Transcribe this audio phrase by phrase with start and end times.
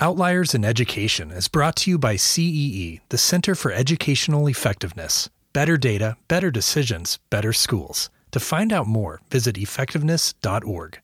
[0.00, 5.28] Outliers in Education is brought to you by CEE, the Center for Educational Effectiveness.
[5.52, 8.08] Better data, better decisions, better schools.
[8.30, 11.00] To find out more, visit effectiveness.org.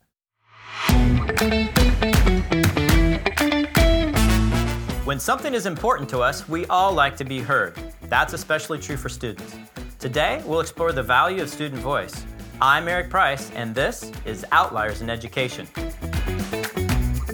[5.05, 7.77] When something is important to us, we all like to be heard.
[8.03, 9.57] That's especially true for students.
[9.99, 12.25] Today, we'll explore the value of student voice.
[12.61, 15.67] I'm Eric Price, and this is Outliers in Education.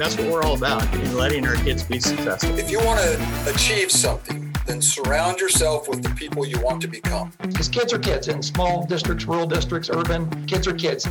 [0.00, 2.58] That's what we're all about, in letting our kids be successful.
[2.58, 6.88] If you want to achieve something, then surround yourself with the people you want to
[6.88, 7.34] become.
[7.42, 11.06] Because kids are kids in small districts, rural districts, urban, kids are kids.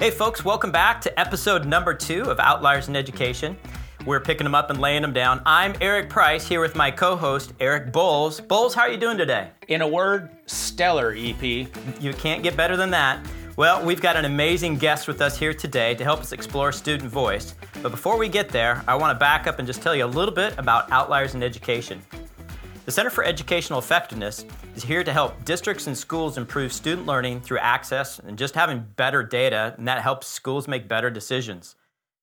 [0.00, 3.56] Hey, folks, welcome back to episode number two of Outliers in Education.
[4.04, 5.40] We're picking them up and laying them down.
[5.46, 8.40] I'm Eric Price here with my co host, Eric Bowles.
[8.40, 9.48] Bowles, how are you doing today?
[9.68, 11.40] In a word, stellar, EP.
[11.40, 13.24] You can't get better than that.
[13.60, 17.10] Well, we've got an amazing guest with us here today to help us explore student
[17.10, 17.54] voice.
[17.82, 20.06] But before we get there, I want to back up and just tell you a
[20.06, 22.00] little bit about Outliers in Education.
[22.86, 27.42] The Center for Educational Effectiveness is here to help districts and schools improve student learning
[27.42, 31.76] through access and just having better data, and that helps schools make better decisions.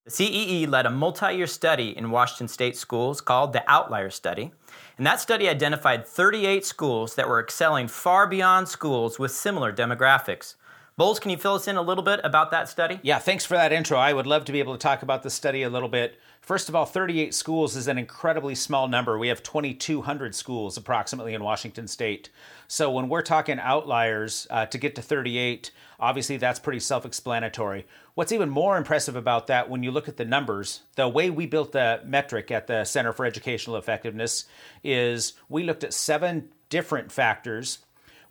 [0.05, 4.53] The CEE led a multi year study in Washington State schools called the Outlier Study,
[4.97, 10.55] and that study identified 38 schools that were excelling far beyond schools with similar demographics.
[10.97, 12.99] Bowles, can you fill us in a little bit about that study?
[13.03, 13.99] Yeah, thanks for that intro.
[13.99, 16.17] I would love to be able to talk about the study a little bit.
[16.41, 19.15] First of all, 38 schools is an incredibly small number.
[19.15, 22.31] We have 2,200 schools approximately in Washington state.
[22.67, 27.85] So when we're talking outliers uh, to get to 38, obviously that's pretty self explanatory.
[28.15, 31.45] What's even more impressive about that, when you look at the numbers, the way we
[31.45, 34.45] built the metric at the Center for Educational Effectiveness
[34.83, 37.79] is we looked at seven different factors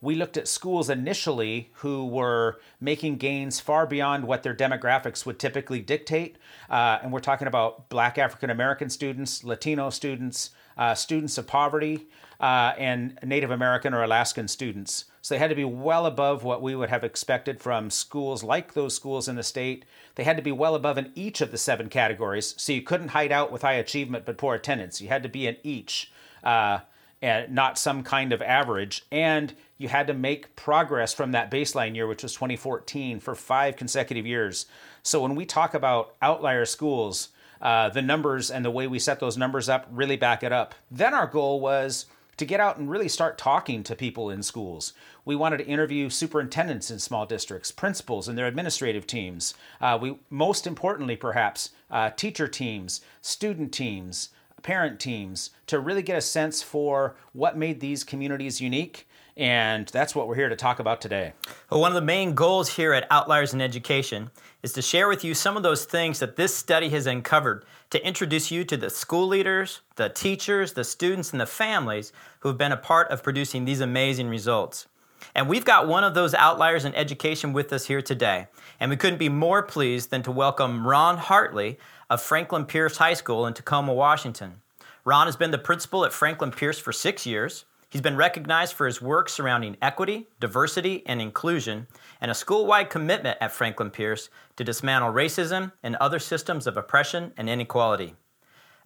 [0.07, 5.37] we looked at schools initially who were making gains far beyond what their demographics would
[5.37, 6.37] typically dictate.
[6.71, 12.07] Uh, and we're talking about Black African American students, Latino students, uh, students of poverty,
[12.39, 15.07] uh, and Native American or Alaskan students.
[15.23, 18.75] So they had to be well above what we would have expected from schools like
[18.75, 19.85] those schools in the state.
[20.15, 22.55] They had to be well above in each of the seven categories.
[22.59, 25.01] So you couldn't hide out with high achievement but poor attendance.
[25.01, 26.13] You had to be in each.
[26.45, 26.79] Uh,
[27.27, 29.05] and not some kind of average.
[29.11, 33.75] And you had to make progress from that baseline year, which was 2014, for five
[33.75, 34.67] consecutive years.
[35.03, 39.19] So when we talk about outlier schools, uh, the numbers and the way we set
[39.19, 40.77] those numbers up really back it up.
[40.89, 42.07] Then our goal was
[42.37, 44.93] to get out and really start talking to people in schools.
[45.25, 49.55] We wanted to interview superintendents in small districts, principals and their administrative teams.
[49.81, 54.29] Uh, we most importantly, perhaps, uh, teacher teams, student teams,
[54.63, 59.07] parent teams to really get a sense for what made these communities unique.
[59.37, 61.35] And that's what we're here to talk about today.
[61.71, 64.31] Well, one of the main goals here at Outliers in Education
[64.63, 68.05] is to share with you some of those things that this study has uncovered to
[68.05, 72.57] introduce you to the school leaders, the teachers, the students, and the families who have
[72.57, 74.87] been a part of producing these amazing results.
[75.35, 78.49] And we've got one of those outliers in education with us here today.
[78.81, 81.79] And we couldn't be more pleased than to welcome Ron Hartley
[82.09, 84.63] of Franklin Pierce High School in Tacoma, Washington.
[85.05, 87.65] Ron has been the principal at Franklin Pierce for six years.
[87.89, 91.87] He's been recognized for his work surrounding equity, diversity, and inclusion,
[92.21, 96.77] and a school wide commitment at Franklin Pierce to dismantle racism and other systems of
[96.77, 98.15] oppression and inequality.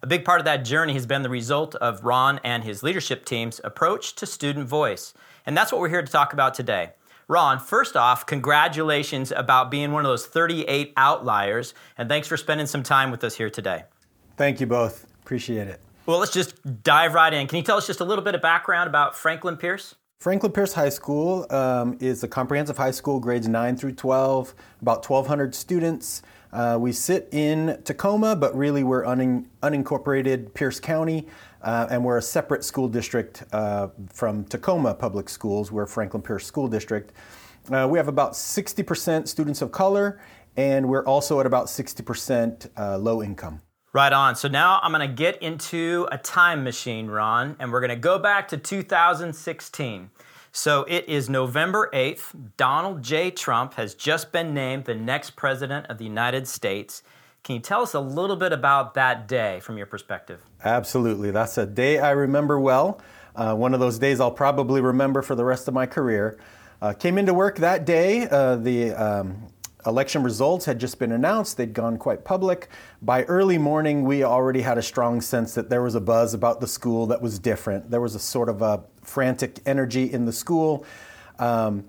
[0.03, 3.23] A big part of that journey has been the result of Ron and his leadership
[3.23, 5.13] team's approach to student voice.
[5.45, 6.93] And that's what we're here to talk about today.
[7.31, 12.67] Ron, first off, congratulations about being one of those 38 outliers, and thanks for spending
[12.67, 13.85] some time with us here today.
[14.35, 15.07] Thank you both.
[15.23, 15.79] Appreciate it.
[16.05, 17.47] Well, let's just dive right in.
[17.47, 19.95] Can you tell us just a little bit of background about Franklin Pierce?
[20.19, 25.09] Franklin Pierce High School um, is a comprehensive high school, grades 9 through 12, about
[25.09, 26.23] 1,200 students.
[26.51, 31.27] Uh, we sit in Tacoma, but really we're un- unincorporated Pierce County,
[31.63, 35.71] uh, and we're a separate school district uh, from Tacoma Public Schools.
[35.71, 37.11] We're Franklin Pierce School District.
[37.71, 40.19] Uh, we have about 60% students of color,
[40.57, 43.61] and we're also at about 60% uh, low income.
[43.93, 44.35] Right on.
[44.35, 47.97] So now I'm going to get into a time machine, Ron, and we're going to
[47.97, 50.09] go back to 2016.
[50.53, 52.51] So it is November 8th.
[52.57, 53.31] Donald J.
[53.31, 57.03] Trump has just been named the next president of the United States.
[57.43, 60.41] Can you tell us a little bit about that day from your perspective?
[60.63, 61.31] Absolutely.
[61.31, 63.01] That's a day I remember well.
[63.35, 66.37] Uh, one of those days I'll probably remember for the rest of my career.
[66.83, 68.27] Uh, came into work that day.
[68.29, 69.47] Uh, the um,
[69.87, 72.69] election results had just been announced, they'd gone quite public.
[73.01, 76.61] By early morning, we already had a strong sense that there was a buzz about
[76.61, 77.89] the school that was different.
[77.89, 80.85] There was a sort of a frantic energy in the school.
[81.39, 81.85] Um,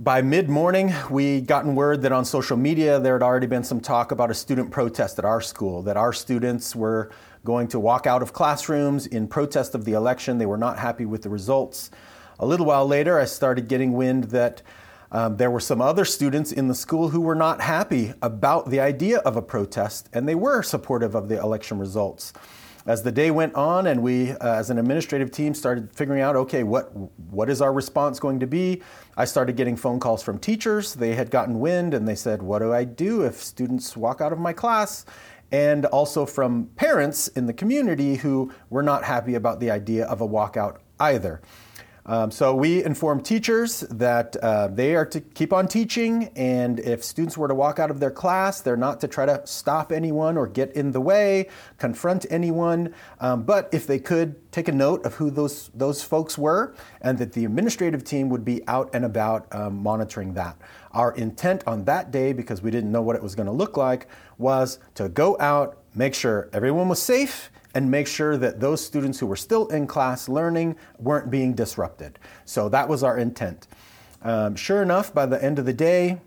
[0.00, 3.80] by mid morning, we gotten word that on social media there had already been some
[3.80, 7.10] talk about a student protest at our school, that our students were
[7.44, 10.38] going to walk out of classrooms in protest of the election.
[10.38, 11.90] They were not happy with the results.
[12.40, 14.62] A little while later, I started getting wind that
[15.12, 18.80] um, there were some other students in the school who were not happy about the
[18.80, 22.32] idea of a protest, and they were supportive of the election results.
[22.86, 26.36] As the day went on, and we, uh, as an administrative team, started figuring out,
[26.36, 26.94] okay, what
[27.30, 28.82] what is our response going to be?
[29.16, 30.92] I started getting phone calls from teachers.
[30.94, 34.34] They had gotten wind, and they said, "What do I do if students walk out
[34.34, 35.06] of my class?"
[35.50, 40.20] And also from parents in the community who were not happy about the idea of
[40.20, 41.40] a walkout either.
[42.06, 47.02] Um, so we inform teachers that uh, they are to keep on teaching, and if
[47.02, 50.36] students were to walk out of their class, they're not to try to stop anyone
[50.36, 51.48] or get in the way,
[51.78, 52.94] confront anyone.
[53.20, 57.16] Um, but if they could, take a note of who those those folks were, and
[57.18, 60.58] that the administrative team would be out and about um, monitoring that.
[60.92, 63.78] Our intent on that day, because we didn't know what it was going to look
[63.78, 68.84] like, was to go out, make sure everyone was safe and make sure that those
[68.84, 72.18] students who were still in class learning weren't being disrupted.
[72.44, 73.66] So that was our intent.
[74.22, 76.20] Um, sure enough, by the end of the day,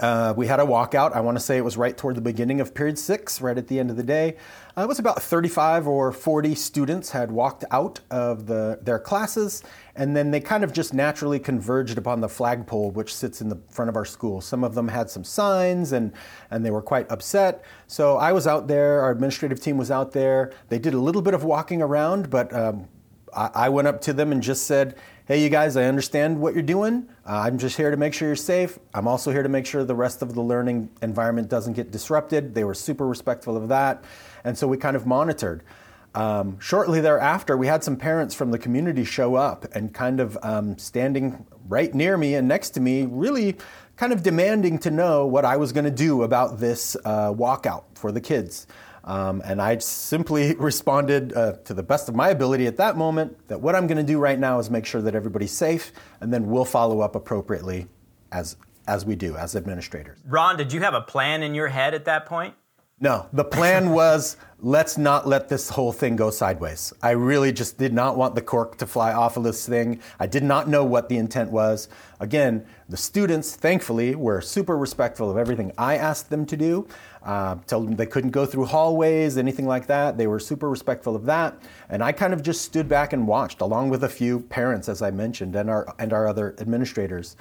[0.00, 1.14] uh, we had a walkout.
[1.14, 3.68] I want to say it was right toward the beginning of period six, right at
[3.68, 4.36] the end of the day.
[4.76, 9.62] Uh, it was about 35 or 40 students had walked out of the, their classes,
[9.94, 13.58] and then they kind of just naturally converged upon the flagpole, which sits in the
[13.70, 14.42] front of our school.
[14.42, 16.12] Some of them had some signs, and,
[16.50, 17.64] and they were quite upset.
[17.86, 20.52] So I was out there, our administrative team was out there.
[20.68, 22.86] They did a little bit of walking around, but um,
[23.34, 24.94] I, I went up to them and just said,
[25.26, 27.08] hey, you guys, I understand what you're doing.
[27.28, 28.78] Uh, I'm just here to make sure you're safe.
[28.94, 32.54] I'm also here to make sure the rest of the learning environment doesn't get disrupted.
[32.54, 34.04] They were super respectful of that.
[34.44, 35.64] And so we kind of monitored.
[36.14, 40.38] Um, shortly thereafter, we had some parents from the community show up and kind of
[40.42, 43.56] um, standing right near me and next to me, really
[43.96, 47.82] kind of demanding to know what I was going to do about this uh, walkout
[47.96, 48.68] for the kids.
[49.06, 53.48] Um, and I simply responded uh, to the best of my ability at that moment
[53.48, 56.32] that what I'm going to do right now is make sure that everybody's safe, and
[56.32, 57.86] then we'll follow up appropriately
[58.32, 58.56] as
[58.88, 60.18] as we do as administrators.
[60.26, 62.54] Ron, did you have a plan in your head at that point?
[62.98, 66.92] No, the plan was let's not let this whole thing go sideways.
[67.02, 70.00] I really just did not want the cork to fly off of this thing.
[70.18, 71.88] I did not know what the intent was.
[72.20, 76.88] Again, the students, thankfully, were super respectful of everything I asked them to do.
[77.26, 80.16] Uh, told them they couldn't go through hallways, anything like that.
[80.16, 81.60] They were super respectful of that.
[81.88, 85.02] And I kind of just stood back and watched, along with a few parents, as
[85.02, 87.34] I mentioned, and our, and our other administrators.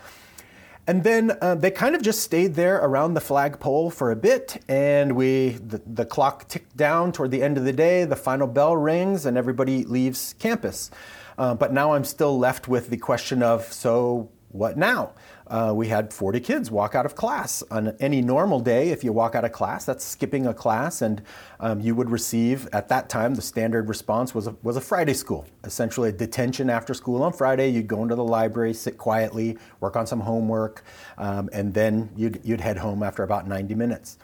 [0.87, 4.63] And then uh, they kind of just stayed there around the flagpole for a bit,
[4.67, 8.05] and we the, the, clock ticked down toward the end of the day.
[8.05, 10.89] The final bell rings, and everybody leaves campus.
[11.37, 15.11] Uh, but now I'm still left with the question of so what now?
[15.47, 17.63] Uh, we had 40 kids walk out of class.
[17.69, 21.21] On any normal day, if you walk out of class, that's skipping a class, and
[21.59, 25.13] um, you would receive, at that time, the standard response was a, was a Friday
[25.13, 27.69] school, essentially a detention after school on Friday.
[27.69, 30.83] You'd go into the library, sit quietly, work on some homework,
[31.17, 34.17] um, and then you'd, you'd head home after about 90 minutes.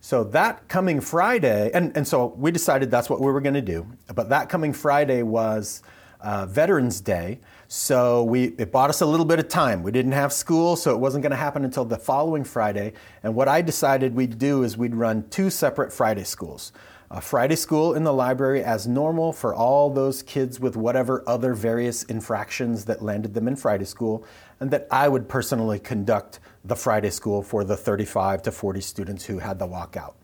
[0.00, 3.62] So that coming Friday, and, and so we decided that's what we were going to
[3.62, 5.82] do, but that coming Friday was
[6.20, 7.40] uh, Veterans Day.
[7.68, 9.82] So we, it bought us a little bit of time.
[9.82, 12.92] We didn't have school, so it wasn't going to happen until the following Friday.
[13.24, 16.72] And what I decided we'd do is we'd run two separate Friday schools.
[17.10, 21.54] A Friday school in the library as normal for all those kids with whatever other
[21.54, 24.24] various infractions that landed them in Friday school,
[24.60, 29.24] and that I would personally conduct the Friday school for the 35 to 40 students
[29.24, 30.14] who had the walkout.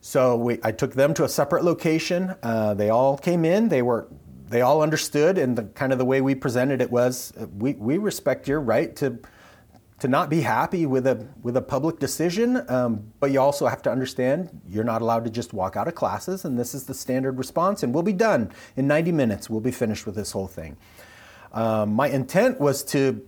[0.00, 2.34] So we, I took them to a separate location.
[2.42, 3.68] Uh, they all came in.
[3.68, 4.06] They were
[4.48, 7.74] they all understood, and the kind of the way we presented it was, uh, we,
[7.74, 9.18] we respect your right to
[10.00, 13.80] to not be happy with a with a public decision, um, but you also have
[13.80, 16.94] to understand you're not allowed to just walk out of classes, and this is the
[16.94, 19.48] standard response, and we'll be done in 90 minutes.
[19.48, 20.76] We'll be finished with this whole thing.
[21.52, 23.24] Um, my intent was to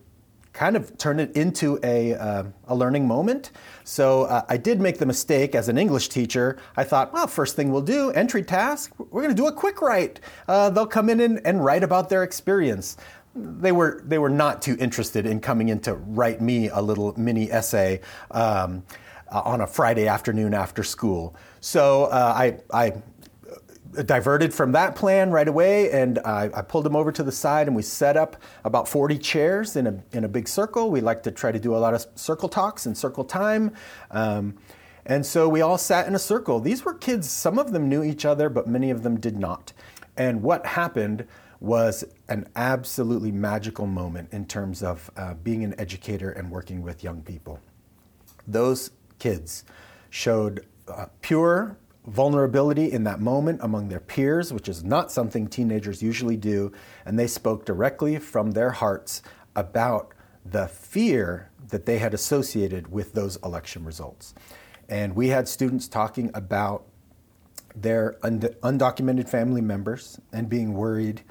[0.57, 3.51] kind of turn it into a, uh, a learning moment.
[3.85, 6.57] So uh, I did make the mistake as an English teacher.
[6.79, 9.83] I thought, well, first thing we'll do, entry task, we're going to do a quick
[9.83, 10.19] write.
[10.49, 12.97] Uh, they'll come in and, and write about their experience.
[13.35, 17.13] They were, they were not too interested in coming in to write me a little
[17.21, 18.83] mini essay um,
[19.31, 21.37] uh, on a Friday afternoon after school.
[21.61, 22.95] So uh, I, I
[24.05, 27.67] diverted from that plan right away, and I, I, pulled them over to the side,
[27.67, 30.91] and we set up about 40 chairs in a, in a big circle.
[30.91, 33.73] We like to try to do a lot of circle talks and circle time.
[34.11, 34.57] Um,
[35.05, 36.61] and so we all sat in a circle.
[36.61, 39.73] These were kids, some of them knew each other, but many of them did not.
[40.17, 41.27] And what happened
[41.61, 47.03] was an absolutely magical moment in terms of uh, being an educator and working with
[47.03, 47.61] young people.
[48.47, 49.65] Those kids
[50.11, 56.03] showed uh, pure vulnerability in that moment among their peers, which is not something teenagers
[56.03, 56.73] usually do,
[57.05, 59.23] and they spoke directly from their hearts
[59.55, 60.13] about
[60.45, 64.35] the fear that they had associated with those election results.
[64.89, 66.87] And we had students talking about
[67.75, 71.23] their undocumented family members and being worried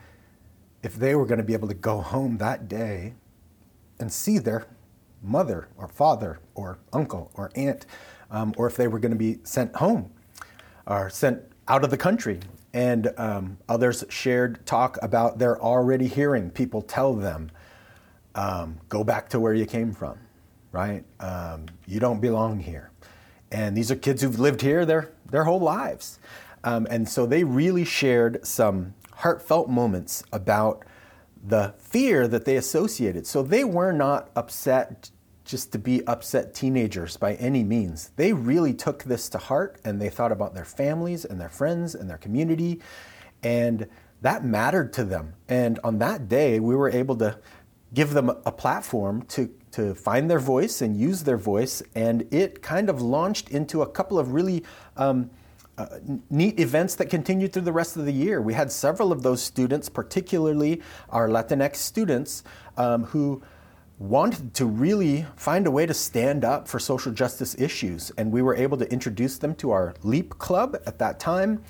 [0.83, 3.13] if they were going to be able to go home that day
[3.99, 4.67] and see their
[5.23, 7.85] mother or father or uncle or aunt,
[8.29, 10.11] um, or if they were going to be sent home
[10.87, 12.39] or sent out of the country.
[12.73, 17.51] And um, others shared talk about they're already hearing people tell them,
[18.35, 20.17] um, go back to where you came from,
[20.71, 21.05] right?
[21.19, 22.91] Um, you don't belong here.
[23.51, 26.19] And these are kids who've lived here their, their whole lives.
[26.65, 30.83] Um, and so they really shared some heartfelt moments about
[31.47, 33.25] the fear that they associated.
[33.25, 35.11] So they were not upset
[35.45, 38.11] just to be upset teenagers by any means.
[38.15, 41.95] They really took this to heart and they thought about their families and their friends
[41.95, 42.81] and their community.
[43.43, 43.87] And
[44.21, 45.35] that mattered to them.
[45.47, 47.37] And on that day, we were able to
[47.93, 51.83] give them a platform to, to find their voice and use their voice.
[51.93, 54.65] And it kind of launched into a couple of really
[54.97, 55.29] um,
[55.77, 55.99] uh,
[56.29, 58.41] neat events that continued through the rest of the year.
[58.41, 62.43] We had several of those students, particularly our Latinx students,
[62.77, 63.43] um, who
[63.97, 68.11] wanted to really find a way to stand up for social justice issues.
[68.17, 71.63] And we were able to introduce them to our LEAP Club at that time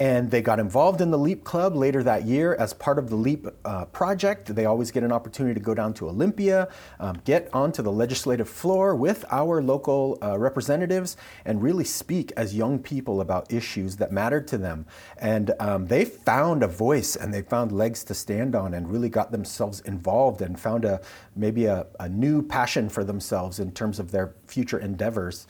[0.00, 3.16] and they got involved in the LEAP Club later that year as part of the
[3.16, 4.52] LEAP uh, project.
[4.54, 8.48] They always get an opportunity to go down to Olympia, um, get onto the legislative
[8.48, 14.10] floor with our local uh, representatives, and really speak as young people about issues that
[14.10, 14.84] mattered to them.
[15.18, 19.08] And um, they found a voice and they found legs to stand on and really
[19.08, 21.00] got themselves involved and found a
[21.36, 25.46] maybe a, a new passion for themselves in terms of their future endeavors.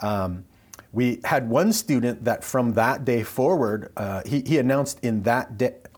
[0.00, 0.44] Um,
[0.96, 5.50] we had one student that from that day forward, uh, he, he announced in that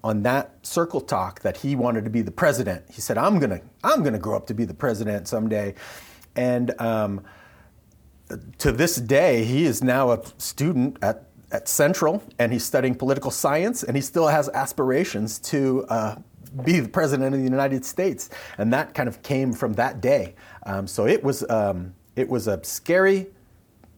[0.03, 2.85] on that circle talk that he wanted to be the president.
[2.91, 5.77] He said, "I'm gonna, I'm gonna grow up to be the president someday,"
[6.35, 7.23] and um,
[8.59, 13.31] to this day, he is now a student at at Central, and he's studying political
[13.31, 15.87] science, and he still has aspirations to.
[15.89, 16.17] Uh,
[16.65, 20.35] be the president of the United States, and that kind of came from that day.
[20.65, 23.27] Um, so it was um, it was a scary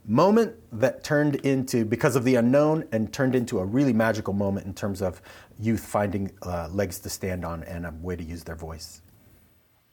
[0.07, 4.67] moment that turned into, because of the unknown, and turned into a really magical moment
[4.67, 5.21] in terms of
[5.59, 9.03] youth finding uh, legs to stand on and a way to use their voice.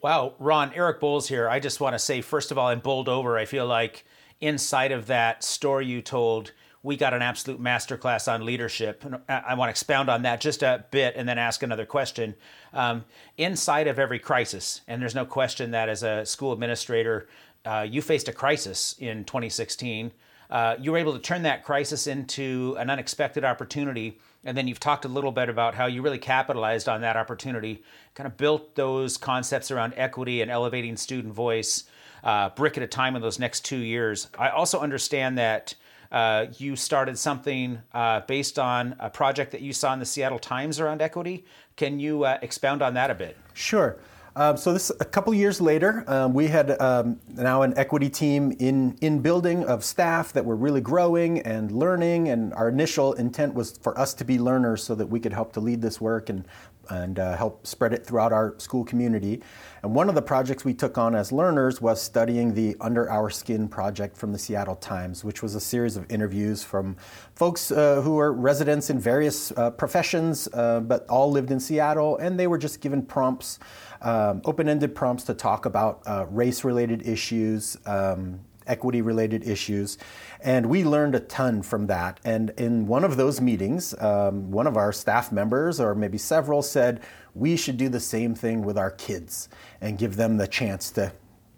[0.02, 1.50] Wow, Ron, Eric Bowles here.
[1.50, 4.06] I just want to say, first of all, in Bowled Over, I feel like
[4.40, 6.52] inside of that story you told,
[6.84, 9.04] we got an absolute masterclass on leadership.
[9.04, 12.36] And I want to expound on that just a bit and then ask another question.
[12.72, 13.04] Um,
[13.38, 17.28] inside of every crisis, and there's no question that as a school administrator,
[17.68, 20.12] uh, you faced a crisis in 2016.
[20.50, 24.18] Uh, you were able to turn that crisis into an unexpected opportunity.
[24.46, 27.84] And then you've talked a little bit about how you really capitalized on that opportunity,
[28.16, 31.84] kind of built those concepts around equity and elevating student voice,
[32.24, 34.30] uh, brick at a time in those next two years.
[34.40, 35.76] I also understand that
[36.10, 40.40] uh, you started something uh, based on a project that you saw in the Seattle
[40.40, 41.44] Times around equity.
[41.76, 43.36] Can you uh, expound on that a bit?
[43.54, 43.98] Sure.
[44.38, 48.56] Um, so this a couple years later, um, we had um, now an equity team
[48.60, 52.30] in in building of staff that were really growing and learning.
[52.30, 55.54] And our initial intent was for us to be learners, so that we could help
[55.54, 56.46] to lead this work and
[56.90, 59.42] and uh, help spread it throughout our school community.
[59.84, 63.30] And one of the projects we took on as learners was studying the Under Our
[63.30, 66.98] Skin project from the Seattle Times, which was a series of interviews from
[67.36, 72.18] folks uh, who are residents in various uh, professions, uh, but all lived in Seattle,
[72.18, 73.60] and they were just given prompts
[74.02, 79.98] um, open-ended prompts to talk about uh, race-related issues, um, equity-related issues,
[80.42, 82.20] and we learned a ton from that.
[82.24, 86.62] And in one of those meetings, um, one of our staff members, or maybe several,
[86.62, 87.02] said
[87.34, 89.50] we should do the same thing with our kids
[89.82, 91.12] and give them the chance to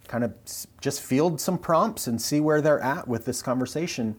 [0.08, 0.34] kind of
[0.82, 4.16] just field some prompts and see where they're at with this conversation.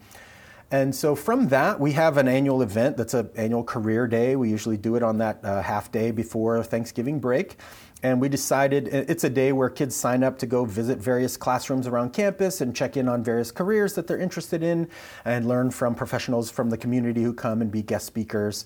[0.72, 4.36] And so from that, we have an annual event that's an annual career day.
[4.36, 7.56] We usually do it on that uh, half day before Thanksgiving break
[8.02, 11.86] and we decided it's a day where kids sign up to go visit various classrooms
[11.86, 14.88] around campus and check in on various careers that they're interested in
[15.24, 18.64] and learn from professionals from the community who come and be guest speakers.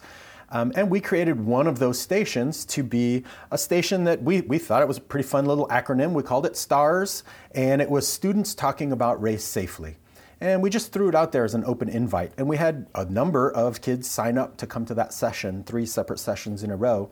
[0.51, 4.59] Um, and we created one of those stations to be a station that we, we
[4.59, 6.13] thought it was a pretty fun little acronym.
[6.13, 9.97] We called it STARS, and it was students talking about race safely.
[10.41, 12.33] And we just threw it out there as an open invite.
[12.37, 15.87] And we had a number of kids sign up to come to that session, three
[15.87, 17.11] separate sessions in a row.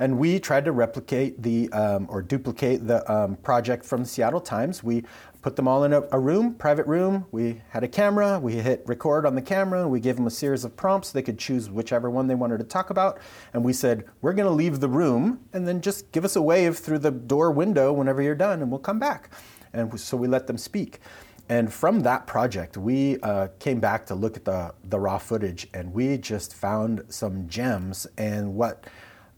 [0.00, 4.40] And we tried to replicate the um, or duplicate the um, project from the Seattle
[4.40, 4.82] Times.
[4.84, 5.04] We
[5.42, 7.26] put them all in a, a, room, private room.
[7.30, 8.38] We had a camera.
[8.38, 9.88] We hit record on the camera.
[9.88, 11.12] We gave them a series of prompts.
[11.12, 13.18] They could choose whichever one they wanted to talk about.
[13.52, 16.42] And we said, we're going to leave the room and then just give us a
[16.42, 19.30] wave through the door window whenever you're done and we'll come back.
[19.72, 21.00] And so we let them speak.
[21.48, 25.66] And from that project, we uh, came back to look at the, the raw footage
[25.72, 28.06] and we just found some gems.
[28.18, 28.86] And what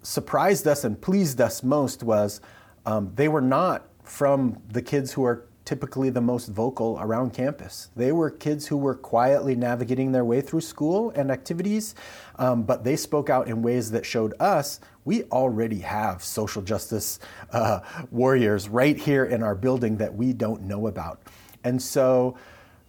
[0.02, 2.40] surprised us and pleased us most was
[2.86, 7.90] um, they were not from the kids who are typically the most vocal around campus.
[7.94, 11.94] They were kids who were quietly navigating their way through school and activities,
[12.40, 17.20] um, but they spoke out in ways that showed us we already have social justice
[17.52, 17.80] uh,
[18.10, 21.20] warriors right here in our building that we don't know about.
[21.62, 22.36] And so,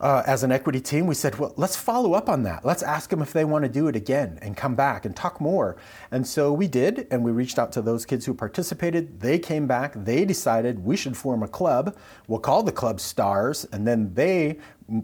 [0.02, 2.66] uh, as an equity team, we said, well, let's follow up on that.
[2.66, 5.40] Let's ask them if they want to do it again and come back and talk
[5.40, 5.78] more.
[6.10, 9.20] And so we did, and we reached out to those kids who participated.
[9.22, 9.94] They came back.
[9.96, 11.96] They decided we should form a club.
[12.28, 14.58] We'll call the club STARS, and then they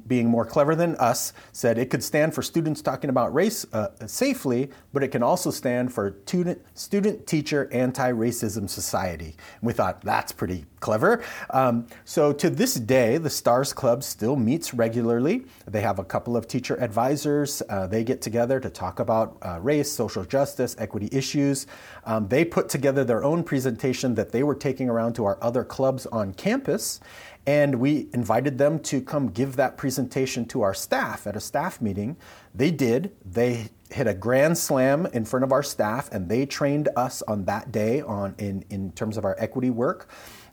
[0.07, 3.89] being more clever than us, said it could stand for students talking about race uh,
[4.05, 9.35] safely, but it can also stand for student, teacher anti racism society.
[9.59, 11.23] And we thought that's pretty clever.
[11.49, 15.45] Um, so to this day, the STARS Club still meets regularly.
[15.67, 17.61] They have a couple of teacher advisors.
[17.69, 21.67] Uh, they get together to talk about uh, race, social justice, equity issues.
[22.05, 25.63] Um, they put together their own presentation that they were taking around to our other
[25.63, 26.99] clubs on campus.
[27.47, 31.81] And we invited them to come give that presentation to our staff at a staff
[31.81, 32.17] meeting.
[32.53, 33.15] They did.
[33.25, 37.45] They hit a grand slam in front of our staff, and they trained us on
[37.45, 40.09] that day on in, in terms of our equity work.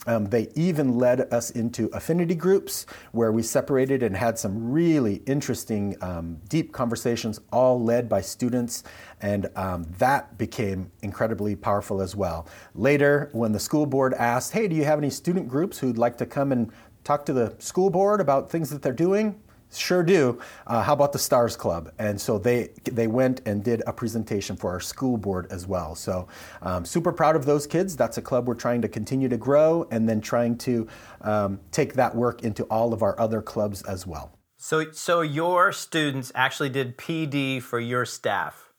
[0.07, 5.23] Um, they even led us into affinity groups where we separated and had some really
[5.27, 8.85] interesting, um, deep conversations, all led by students,
[9.21, 12.47] and um, that became incredibly powerful as well.
[12.75, 16.19] Later, when the school board asked, Hey, do you have any student groups who'd like
[16.19, 16.71] to come and
[17.05, 19.41] talk to the school board about things that they're doing?
[19.79, 20.39] Sure do.
[20.67, 21.93] Uh, how about the Stars Club?
[21.99, 25.95] And so they they went and did a presentation for our school board as well.
[25.95, 26.29] So
[26.63, 27.97] um, super proud of those kids.
[27.97, 30.87] That's a club we're trying to continue to grow, and then trying to
[31.23, 34.39] um, take that work into all of our other clubs as well.
[34.57, 38.73] So so your students actually did PD for your staff.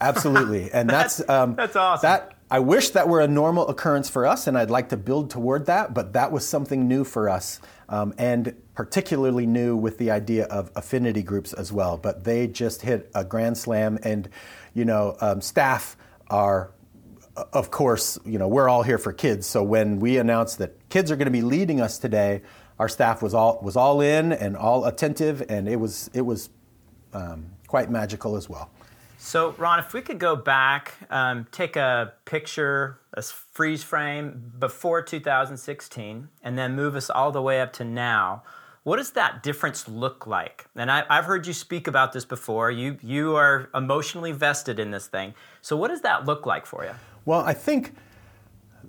[0.00, 2.06] Absolutely, and that's um, that's awesome.
[2.06, 5.30] That I wish that were a normal occurrence for us, and I'd like to build
[5.30, 5.94] toward that.
[5.94, 10.70] But that was something new for us, um, and particularly new with the idea of
[10.76, 11.96] affinity groups as well.
[11.96, 14.28] But they just hit a grand slam, and
[14.74, 15.96] you know, um, staff
[16.28, 16.70] are,
[17.52, 19.46] of course, you know, we're all here for kids.
[19.48, 22.42] So when we announced that kids are going to be leading us today,
[22.78, 26.50] our staff was all was all in and all attentive, and it was it was
[27.12, 28.70] um, quite magical as well.
[29.18, 35.02] So, Ron, if we could go back, um, take a picture, a freeze frame before
[35.02, 38.42] 2016, and then move us all the way up to now.
[38.82, 40.66] What does that difference look like?
[40.76, 42.70] And I, have heard you speak about this before.
[42.70, 45.34] You you are emotionally vested in this thing.
[45.60, 46.92] So, what does that look like for you?
[47.24, 47.94] Well, I think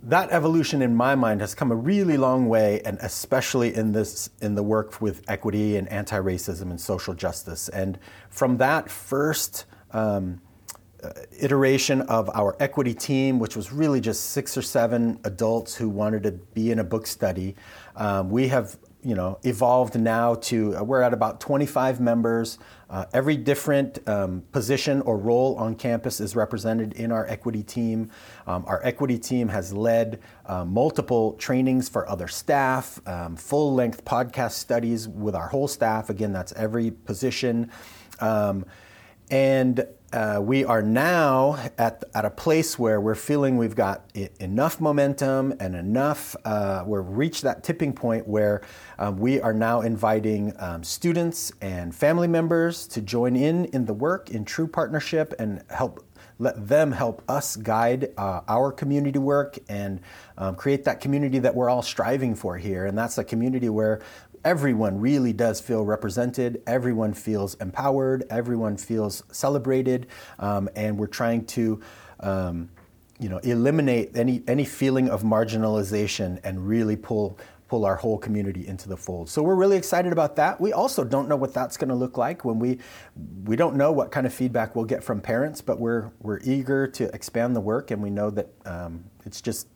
[0.03, 4.29] that evolution in my mind has come a really long way and especially in this
[4.41, 7.97] in the work with equity and anti-racism and social justice and
[8.29, 10.41] from that first um,
[11.03, 15.87] uh, iteration of our equity team, which was really just six or seven adults who
[15.89, 17.55] wanted to be in a book study.
[17.95, 22.57] Um, we have you know evolved now to uh, we're at about 25 members.
[22.89, 28.09] Uh, every different um, position or role on campus is represented in our equity team.
[28.47, 34.03] Um, our equity team has led uh, multiple trainings for other staff um, full length
[34.03, 36.09] podcast studies with our whole staff.
[36.09, 37.71] Again that's every position.
[38.19, 38.65] Um,
[39.29, 44.29] and uh, we are now at, at a place where we're feeling we've got I-
[44.39, 48.61] enough momentum and enough, uh, we've reached that tipping point where
[48.97, 53.93] um, we are now inviting um, students and family members to join in in the
[53.93, 56.05] work in true partnership and help
[56.39, 59.99] let them help us guide uh, our community work and
[60.37, 62.85] um, create that community that we're all striving for here.
[62.85, 64.01] And that's a community where
[64.43, 70.07] everyone really does feel represented, everyone feels empowered, everyone feels celebrated,
[70.39, 71.81] um, and we're trying to.
[72.19, 72.69] Um,
[73.19, 78.65] you know, eliminate any any feeling of marginalization and really pull pull our whole community
[78.67, 79.29] into the fold.
[79.29, 80.59] So we're really excited about that.
[80.59, 82.79] We also don't know what that's going to look like when we
[83.45, 86.87] we don't know what kind of feedback we'll get from parents, but we're we're eager
[86.87, 89.67] to expand the work, and we know that um, it's just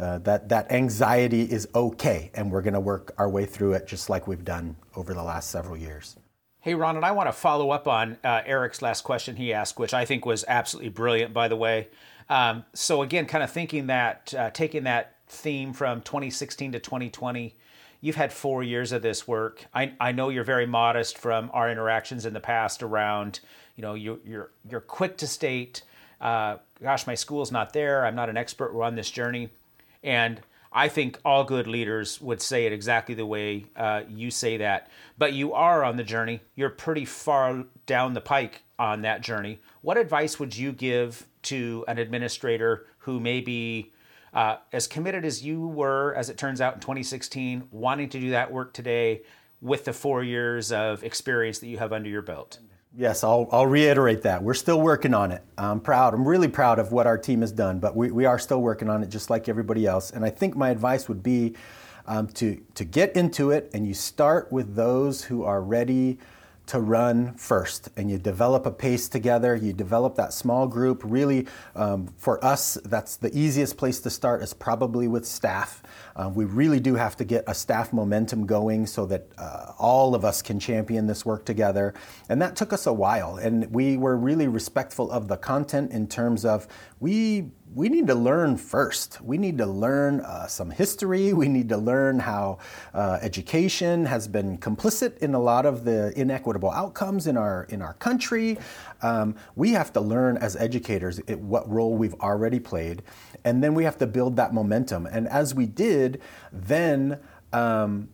[0.00, 3.86] uh, that that anxiety is okay, and we're going to work our way through it
[3.86, 6.16] just like we've done over the last several years.
[6.60, 9.78] Hey, Ron, and I want to follow up on uh, Eric's last question he asked,
[9.78, 11.88] which I think was absolutely brilliant, by the way.
[12.28, 17.54] Um, so, again, kind of thinking that, uh, taking that theme from 2016 to 2020,
[18.00, 19.64] you've had four years of this work.
[19.74, 23.40] I, I know you're very modest from our interactions in the past around,
[23.76, 25.82] you know, you, you're, you're quick to state,
[26.20, 28.04] uh, gosh, my school's not there.
[28.04, 28.74] I'm not an expert.
[28.74, 29.48] We're on this journey.
[30.02, 30.40] And
[30.72, 34.88] I think all good leaders would say it exactly the way uh, you say that.
[35.18, 36.40] But you are on the journey.
[36.54, 39.58] You're pretty far down the pike on that journey.
[39.82, 43.92] What advice would you give to an administrator who may be
[44.32, 48.30] uh, as committed as you were, as it turns out in 2016, wanting to do
[48.30, 49.22] that work today
[49.60, 52.58] with the four years of experience that you have under your belt?
[52.96, 54.42] Yes, I'll, I'll reiterate that.
[54.42, 55.42] We're still working on it.
[55.56, 56.12] I'm proud.
[56.12, 58.90] I'm really proud of what our team has done, but we, we are still working
[58.90, 60.10] on it just like everybody else.
[60.10, 61.54] And I think my advice would be
[62.06, 66.18] um, to, to get into it and you start with those who are ready
[66.70, 67.88] to run first.
[67.96, 69.56] And you develop a pace together.
[69.56, 71.02] You develop that small group.
[71.04, 75.82] Really um, for us that's the easiest place to start is probably with staff.
[76.14, 80.14] Uh, we really do have to get a staff momentum going so that uh, all
[80.14, 81.92] of us can champion this work together.
[82.28, 83.36] And that took us a while.
[83.36, 86.68] And we were really respectful of the content in terms of
[87.00, 89.20] we we need to learn first.
[89.20, 91.32] We need to learn uh, some history.
[91.32, 92.58] We need to learn how
[92.92, 97.80] uh, education has been complicit in a lot of the inequitable outcomes in our in
[97.80, 98.58] our country.
[99.02, 103.02] Um, we have to learn as educators it, what role we've already played,
[103.44, 105.06] and then we have to build that momentum.
[105.06, 106.20] And as we did,
[106.52, 107.20] then
[107.52, 108.08] um,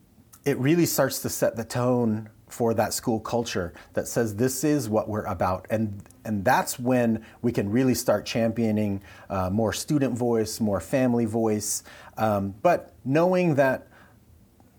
[0.45, 4.89] it really starts to set the tone for that school culture that says this is
[4.89, 5.67] what we're about.
[5.71, 11.25] And and that's when we can really start championing uh, more student voice more family
[11.25, 11.83] voice.
[12.17, 13.89] Um, but knowing that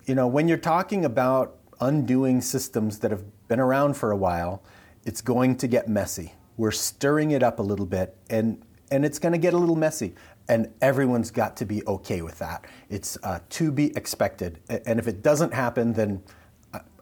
[0.06, 4.64] you know when you're talking about undoing systems that have been around for a while
[5.06, 6.34] it's going to get messy.
[6.58, 9.76] We're stirring it up a little bit and and it's going to get a little
[9.76, 10.16] messy
[10.48, 12.66] and everyone's got to be okay with that.
[12.90, 14.60] It's uh, to be expected.
[14.86, 16.24] And if it doesn't happen then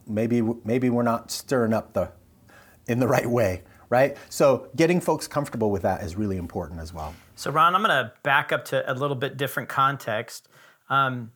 [0.07, 2.11] maybe maybe we're not stirring up the
[2.87, 4.17] in the right way, right?
[4.29, 7.13] So getting folks comfortable with that is really important as well.
[7.35, 10.47] So Ron, I'm going to back up to a little bit different context.
[10.89, 11.31] Um,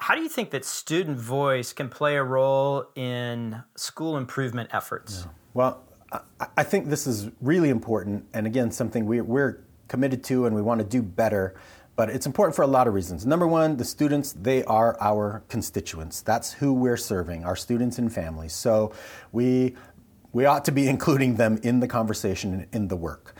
[0.00, 5.22] how do you think that student voice can play a role in school improvement efforts?
[5.24, 5.32] Yeah.
[5.54, 10.46] Well, I, I, think this is really important, and again, something we, we're committed to,
[10.46, 11.54] and we want to do better.
[11.96, 13.24] But it's important for a lot of reasons.
[13.24, 16.22] Number one, the students, they are our constituents.
[16.22, 18.52] That's who we're serving, our students and families.
[18.52, 18.92] So
[19.30, 19.76] we,
[20.32, 23.36] we ought to be including them in the conversation, in the work.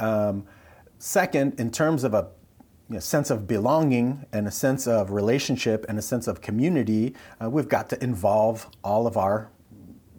[0.00, 0.44] Um,
[0.98, 2.28] second, in terms of a
[2.88, 7.14] you know, sense of belonging and a sense of relationship and a sense of community,
[7.42, 9.50] uh, we've got to involve all of our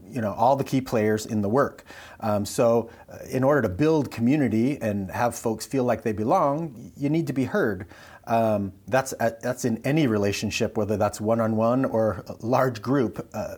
[0.10, 1.84] you know all the key players in the work.
[2.20, 6.92] Um, so, uh, in order to build community and have folks feel like they belong,
[6.98, 7.88] you need to be heard.
[8.28, 13.28] Um, that's uh, that's in any relationship, whether that's one-on-one or a large group.
[13.34, 13.58] Uh,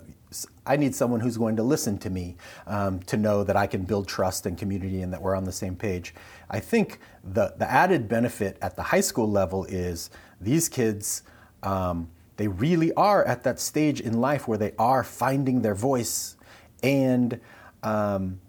[0.66, 3.84] I need someone who's going to listen to me um, to know that I can
[3.84, 6.14] build trust and community and that we're on the same page.
[6.50, 10.10] I think the the added benefit at the high school level is
[10.42, 11.24] these kids.
[11.64, 16.37] Um, they really are at that stage in life where they are finding their voice
[16.84, 17.40] and
[17.84, 18.40] um,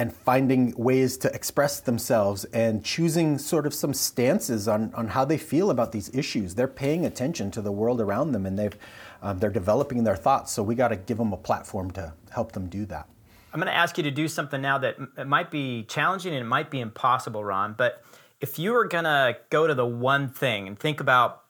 [0.00, 5.26] and finding ways to express themselves and choosing sort of some stances on, on how
[5.26, 6.54] they feel about these issues.
[6.54, 8.74] They're paying attention to the world around them and they've,
[9.20, 10.52] um, they're developing their thoughts.
[10.52, 13.10] So we got to give them a platform to help them do that.
[13.52, 16.40] I'm going to ask you to do something now that it might be challenging and
[16.40, 17.74] it might be impossible, Ron.
[17.76, 18.02] But
[18.40, 21.42] if you were going to go to the one thing and think about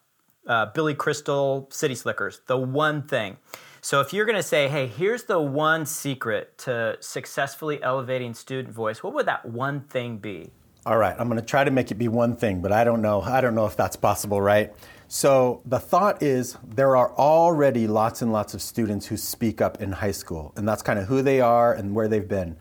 [0.48, 3.36] uh, Billy Crystal City Slickers, the one thing
[3.82, 8.74] so if you're going to say, hey, here's the one secret to successfully elevating student
[8.74, 10.50] voice, what would that one thing be?
[10.86, 13.02] All right, I'm going to try to make it be one thing, but I don't
[13.02, 13.20] know.
[13.20, 14.72] I don't know if that's possible, right?
[15.08, 19.82] So the thought is there are already lots and lots of students who speak up
[19.82, 22.56] in high school, and that's kind of who they are and where they've been.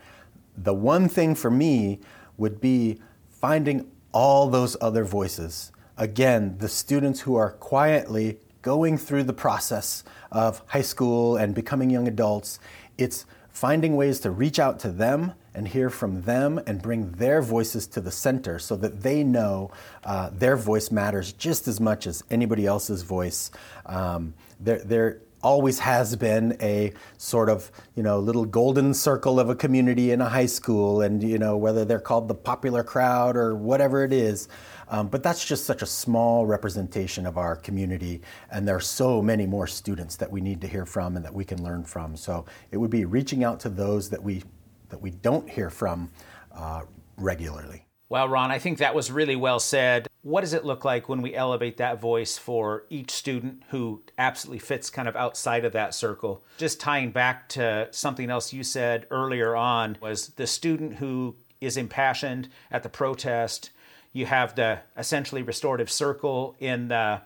[0.58, 2.00] The one thing for me
[2.38, 5.72] would be finding all those other voices.
[5.96, 11.90] Again, the students who are quietly going through the process of high school and becoming
[11.90, 12.60] young adults.
[12.98, 17.42] It's finding ways to reach out to them and hear from them and bring their
[17.42, 19.72] voices to the center so that they know
[20.04, 23.52] uh, their voice matters just as much as anybody else's voice.
[23.86, 29.50] Um, they're, they're, always has been a sort of you know little golden circle of
[29.50, 33.38] a community in a high school, and you know whether they're called the popular crowd
[33.38, 34.50] or whatever it is.
[34.90, 38.22] Um, but that's just such a small representation of our community,
[38.52, 41.34] and there are so many more students that we need to hear from and that
[41.34, 42.18] we can learn from.
[42.18, 44.44] So it would be reaching out to those that we
[44.90, 46.10] that we don't hear from
[46.52, 46.82] uh,
[47.18, 47.86] regularly.
[48.10, 50.08] Well, Ron, I think that was really well said.
[50.24, 54.60] What does it look like when we elevate that voice for each student who absolutely
[54.60, 56.44] fits kind of outside of that circle?
[56.58, 61.78] Just tying back to something else you said earlier on was the student who is
[61.78, 63.70] impassioned at the protest.
[64.12, 67.22] You have the essentially restorative circle in the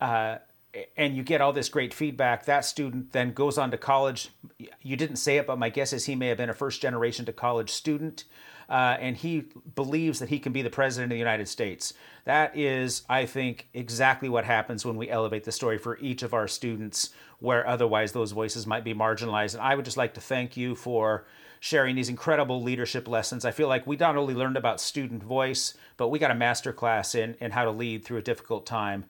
[0.00, 0.38] uh,
[0.96, 2.44] and you get all this great feedback.
[2.44, 4.30] That student then goes on to college.
[4.82, 7.26] You didn't say it, but my guess is he may have been a first generation
[7.26, 8.24] to college student
[8.70, 11.92] uh, and he believes that he can be the president of the United States.
[12.24, 16.32] That is, I think, exactly what happens when we elevate the story for each of
[16.32, 19.54] our students, where otherwise those voices might be marginalized.
[19.54, 21.26] And I would just like to thank you for
[21.60, 23.44] sharing these incredible leadership lessons.
[23.44, 26.72] I feel like we not only learned about student voice, but we got a master
[26.72, 29.04] class in, in how to lead through a difficult time.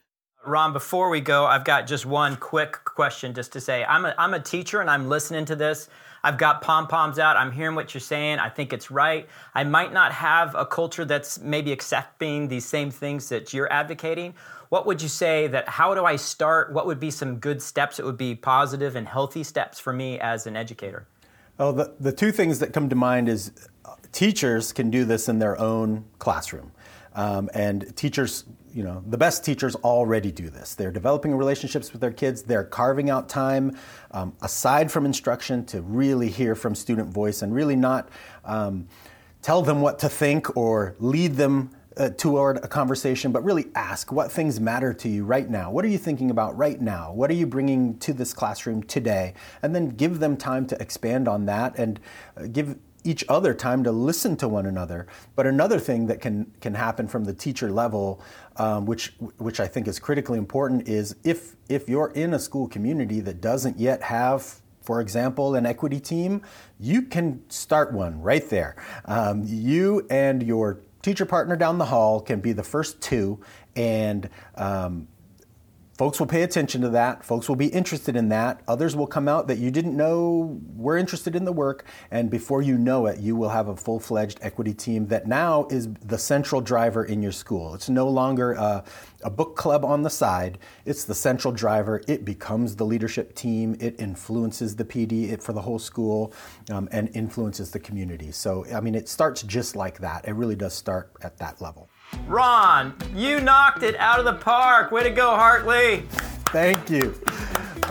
[0.44, 3.84] Ron, before we go, I've got just one quick question just to say.
[3.84, 5.88] I'm a, I'm a teacher and I'm listening to this.
[6.24, 7.36] I've got pom poms out.
[7.36, 8.38] I'm hearing what you're saying.
[8.38, 9.28] I think it's right.
[9.54, 14.34] I might not have a culture that's maybe accepting these same things that you're advocating.
[14.70, 16.72] What would you say that how do I start?
[16.72, 20.18] What would be some good steps that would be positive and healthy steps for me
[20.20, 21.06] as an educator?
[21.60, 23.52] Oh, the, the two things that come to mind is
[23.84, 26.72] uh, teachers can do this in their own classroom.
[27.14, 30.74] Um, and teachers, you know, the best teachers already do this.
[30.74, 32.44] They're developing relationships with their kids.
[32.44, 33.76] They're carving out time
[34.12, 38.08] um, aside from instruction to really hear from student voice and really not
[38.46, 38.88] um,
[39.42, 44.10] tell them what to think or lead them uh, toward a conversation, but really ask
[44.10, 45.70] what things matter to you right now.
[45.70, 47.12] What are you thinking about right now?
[47.12, 49.34] What are you bringing to this classroom today?
[49.60, 52.00] And then give them time to expand on that and
[52.38, 55.06] uh, give each other time to listen to one another.
[55.36, 58.22] But another thing that can can happen from the teacher level,
[58.56, 62.66] um, which which I think is critically important, is if if you're in a school
[62.66, 66.40] community that doesn't yet have for example, an equity team,
[66.78, 68.76] you can start one right there.
[69.04, 73.40] Um, you and your teacher partner down the hall can be the first two,
[73.76, 75.08] and um,
[76.00, 77.22] folks will pay attention to that.
[77.22, 78.62] Folks will be interested in that.
[78.66, 81.84] Others will come out that you didn't know were interested in the work.
[82.10, 85.66] And before you know it, you will have a full fledged equity team that now
[85.68, 87.74] is the central driver in your school.
[87.74, 88.82] It's no longer a,
[89.22, 92.00] a, book club on the side, it's the central driver.
[92.08, 96.32] It becomes the leadership team, it influences the PD for the whole school
[96.70, 98.32] um, and influences the community.
[98.32, 100.26] So, I mean, it starts just like that.
[100.26, 101.90] It really does start at that level.
[102.26, 104.92] Ron, you knocked it out of the park.
[104.92, 106.04] Way to go, Hartley.
[106.52, 107.14] Thank you.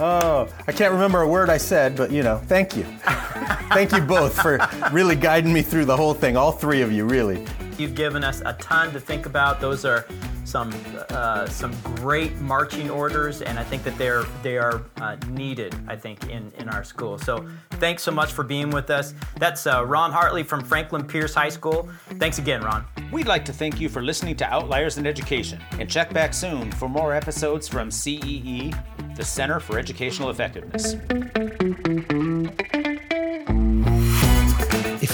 [0.01, 2.84] Oh, I can't remember a word I said, but you know, thank you.
[3.73, 4.60] thank you both for
[4.91, 7.45] really guiding me through the whole thing, all three of you, really.
[7.77, 9.60] You've given us a ton to think about.
[9.60, 10.05] Those are
[10.50, 10.74] some
[11.10, 15.76] uh, some great marching orders, and I think that they're they are uh, needed.
[15.88, 17.18] I think in in our school.
[17.18, 19.14] So thanks so much for being with us.
[19.38, 21.88] That's uh, Ron Hartley from Franklin Pierce High School.
[22.18, 22.84] Thanks again, Ron.
[23.12, 26.72] We'd like to thank you for listening to Outliers in Education, and check back soon
[26.72, 28.74] for more episodes from CEE,
[29.16, 30.96] the Center for Educational Effectiveness.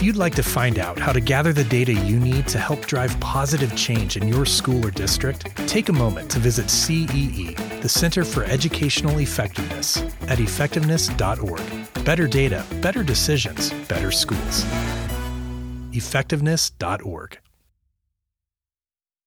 [0.05, 3.19] You'd like to find out how to gather the data you need to help drive
[3.19, 8.23] positive change in your school or district, take a moment to visit CEE, the Center
[8.23, 12.05] for Educational Effectiveness, at effectiveness.org.
[12.05, 14.63] Better data, better decisions, better schools.
[15.91, 17.39] Effectiveness.org.